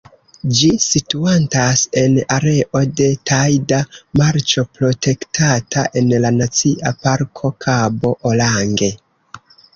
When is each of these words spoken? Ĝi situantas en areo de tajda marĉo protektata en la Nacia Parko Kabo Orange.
Ĝi 0.59 0.67
situantas 0.83 1.83
en 2.03 2.15
areo 2.35 2.81
de 3.01 3.09
tajda 3.33 3.81
marĉo 4.21 4.65
protektata 4.79 5.85
en 6.03 6.11
la 6.25 6.33
Nacia 6.41 6.95
Parko 7.07 7.55
Kabo 7.69 8.17
Orange. 8.33 8.91